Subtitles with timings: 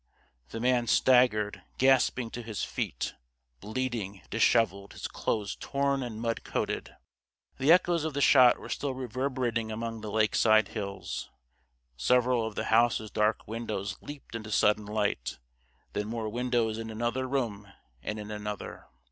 [0.49, 3.13] The man staggered, gasping, to his feet;
[3.59, 6.95] bleeding, disheveled, his clothes torn and mud coated.
[7.59, 11.29] The echoes of the shot were still reverberating among the lakeside hills.
[11.97, 15.37] Several of the house's dark windows leaped into sudden light
[15.93, 17.71] then more windows in another room
[18.01, 18.87] and in another.